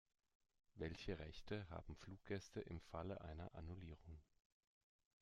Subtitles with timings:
[0.73, 4.19] Welche Rechte haben Fluggäste im Falle einer Annullierung?